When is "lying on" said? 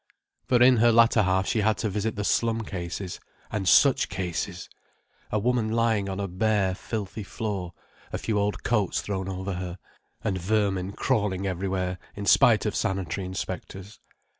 5.71-6.19